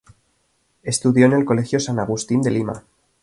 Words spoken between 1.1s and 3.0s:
en el Colegio San Agustín de Lima.